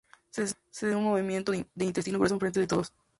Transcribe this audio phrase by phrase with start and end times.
[0.31, 2.91] Se desnuda y tiene un movimiento de intestino grueso en frente de todos.